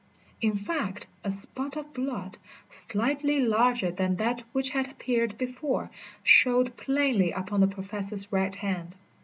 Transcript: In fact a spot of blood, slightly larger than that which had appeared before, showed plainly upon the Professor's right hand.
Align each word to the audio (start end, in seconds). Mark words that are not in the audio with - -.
In 0.41 0.55
fact 0.57 1.05
a 1.23 1.29
spot 1.29 1.77
of 1.77 1.93
blood, 1.93 2.39
slightly 2.67 3.39
larger 3.39 3.91
than 3.91 4.15
that 4.15 4.41
which 4.51 4.71
had 4.71 4.89
appeared 4.89 5.37
before, 5.37 5.91
showed 6.23 6.75
plainly 6.75 7.31
upon 7.31 7.59
the 7.61 7.67
Professor's 7.67 8.31
right 8.33 8.55
hand. 8.55 8.95